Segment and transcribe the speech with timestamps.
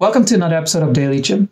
[0.00, 1.50] Welcome to another episode of Daily Jim.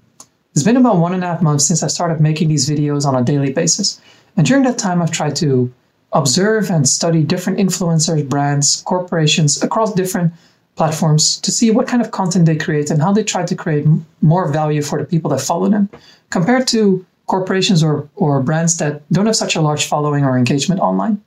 [0.54, 3.14] It's been about one and a half months since I started making these videos on
[3.14, 4.00] a daily basis.
[4.38, 5.70] And during that time, I've tried to
[6.14, 10.32] observe and study different influencers, brands, corporations across different
[10.76, 13.86] platforms to see what kind of content they create and how they try to create
[14.22, 15.90] more value for the people that follow them
[16.30, 20.80] compared to corporations or, or brands that don't have such a large following or engagement
[20.80, 21.22] online.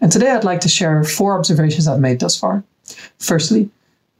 [0.00, 2.64] And today I'd like to share four observations I've made thus far.
[3.20, 3.70] Firstly,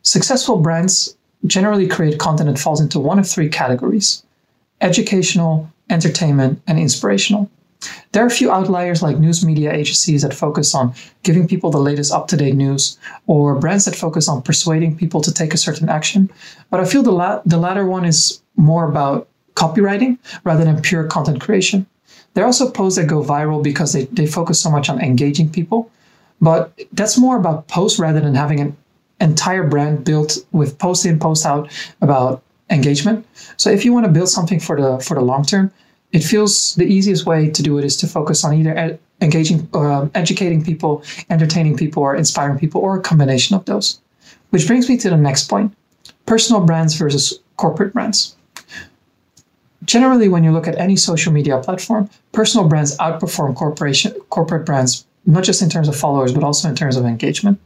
[0.03, 1.17] successful brands
[1.47, 4.23] generally create content that falls into one of three categories
[4.81, 7.49] educational, entertainment, and inspirational.
[8.13, 11.79] There are a few outliers like news media agencies that focus on giving people the
[11.79, 15.59] latest up to date news, or brands that focus on persuading people to take a
[15.59, 16.31] certain action.
[16.71, 21.05] But I feel the, la- the latter one is more about copywriting rather than pure
[21.05, 21.87] content creation.
[22.35, 25.51] There are also posts that go viral because they, they focus so much on engaging
[25.51, 25.91] people,
[26.41, 28.77] but that's more about posts rather than having an
[29.21, 33.27] entire brand built with post in, post out about engagement.
[33.57, 35.71] So if you want to build something for the for the long term,
[36.13, 39.69] it feels the easiest way to do it is to focus on either ed- engaging,
[39.75, 44.01] uh, educating people, entertaining people, or inspiring people, or a combination of those.
[44.51, 45.75] Which brings me to the next point:
[46.27, 48.37] personal brands versus corporate brands.
[49.85, 55.05] Generally, when you look at any social media platform, personal brands outperform corporation corporate brands,
[55.27, 57.61] not just in terms of followers, but also in terms of engagement.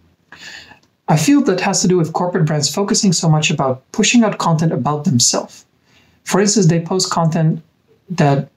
[1.09, 4.39] I feel that has to do with corporate brands focusing so much about pushing out
[4.39, 5.65] content about themselves.
[6.25, 7.63] For instance, they post content
[8.11, 8.51] that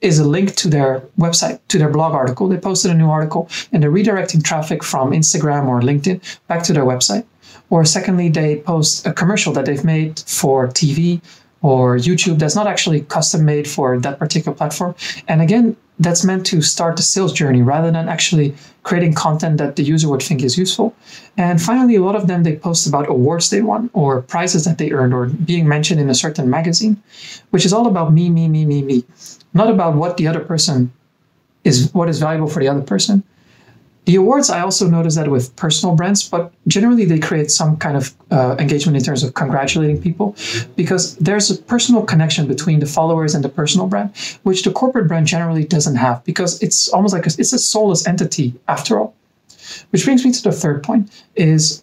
[0.00, 2.48] is a link to their website, to their blog article.
[2.48, 6.72] They posted a new article and they're redirecting traffic from Instagram or LinkedIn back to
[6.72, 7.24] their website.
[7.70, 11.22] Or secondly, they post a commercial that they've made for TV
[11.62, 14.94] or YouTube that's not actually custom made for that particular platform.
[15.28, 19.76] And again, that's meant to start the sales journey rather than actually creating content that
[19.76, 20.94] the user would think is useful.
[21.36, 24.78] And finally, a lot of them they post about awards they won or prizes that
[24.78, 27.00] they earned or being mentioned in a certain magazine,
[27.50, 29.04] which is all about me, me, me, me, me,
[29.54, 30.92] not about what the other person
[31.62, 33.22] is, what is valuable for the other person.
[34.04, 37.96] The awards, I also noticed that with personal brands, but generally they create some kind
[37.96, 40.36] of uh, engagement in terms of congratulating people
[40.76, 45.08] because there's a personal connection between the followers and the personal brand, which the corporate
[45.08, 49.14] brand generally doesn't have because it's almost like a, it's a soulless entity after all.
[49.90, 51.82] Which brings me to the third point is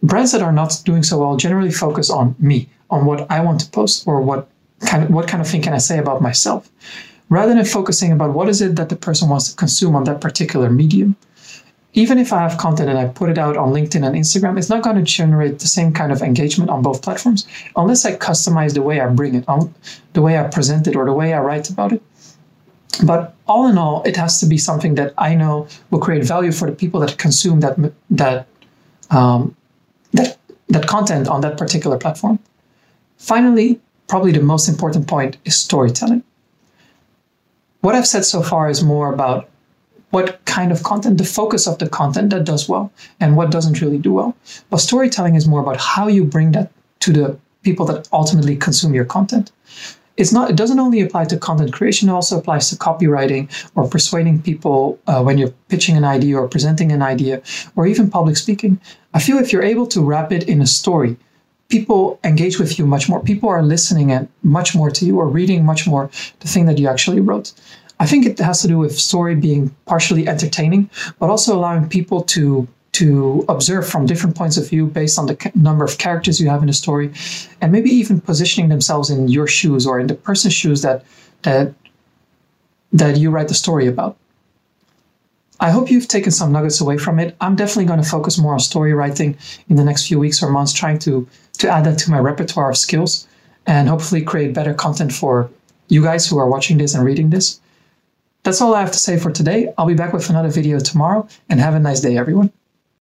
[0.00, 3.60] brands that are not doing so well generally focus on me, on what I want
[3.60, 4.48] to post or what
[4.86, 6.70] kind of, what kind of thing can I say about myself,
[7.28, 10.20] rather than focusing about what is it that the person wants to consume on that
[10.20, 11.16] particular medium
[11.98, 14.68] even if I have content and I put it out on LinkedIn and Instagram, it's
[14.68, 17.44] not going to generate the same kind of engagement on both platforms
[17.74, 19.74] unless I customize the way I bring it, on
[20.12, 22.00] the way I present it, or the way I write about it.
[23.04, 26.52] But all in all, it has to be something that I know will create value
[26.52, 27.76] for the people that consume that
[28.10, 28.46] that
[29.10, 29.56] um,
[30.12, 30.38] that
[30.68, 32.38] that content on that particular platform.
[33.16, 36.22] Finally, probably the most important point is storytelling.
[37.80, 39.48] What I've said so far is more about
[40.10, 43.80] what kind of content, the focus of the content that does well and what doesn't
[43.80, 44.36] really do well.
[44.70, 46.70] But storytelling is more about how you bring that
[47.00, 49.52] to the people that ultimately consume your content.
[50.16, 53.88] It's not, it doesn't only apply to content creation, it also applies to copywriting or
[53.88, 57.40] persuading people uh, when you're pitching an idea or presenting an idea
[57.76, 58.80] or even public speaking.
[59.14, 61.16] I feel if you're able to wrap it in a story,
[61.68, 63.20] people engage with you much more.
[63.22, 66.78] People are listening and much more to you or reading much more the thing that
[66.78, 67.52] you actually wrote.
[68.00, 70.88] I think it has to do with story being partially entertaining,
[71.18, 75.52] but also allowing people to to observe from different points of view based on the
[75.54, 77.12] number of characters you have in a story,
[77.60, 81.04] and maybe even positioning themselves in your shoes or in the person's shoes that
[81.42, 81.74] that
[82.92, 84.16] that you write the story about.
[85.60, 87.36] I hope you've taken some nuggets away from it.
[87.40, 89.36] I'm definitely going to focus more on story writing
[89.68, 91.26] in the next few weeks or months, trying to
[91.58, 93.26] to add that to my repertoire of skills
[93.66, 95.50] and hopefully create better content for
[95.88, 97.60] you guys who are watching this and reading this.
[98.42, 99.72] That's all I have to say for today.
[99.76, 102.52] I'll be back with another video tomorrow and have a nice day, everyone.